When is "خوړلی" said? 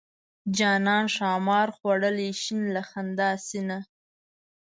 1.77-2.29